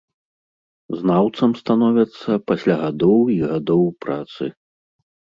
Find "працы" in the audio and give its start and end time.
4.07-4.49